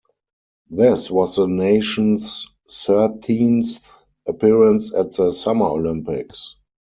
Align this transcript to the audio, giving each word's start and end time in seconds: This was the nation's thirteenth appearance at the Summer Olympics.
This 0.71 1.11
was 1.11 1.35
the 1.35 1.47
nation's 1.47 2.47
thirteenth 2.67 3.87
appearance 4.27 4.91
at 4.95 5.11
the 5.11 5.29
Summer 5.29 5.67
Olympics. 5.67 6.55